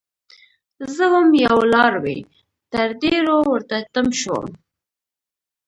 [0.95, 2.19] زه وم یو لاروی؛
[2.73, 4.47] تر ډيرو ورته تم شوم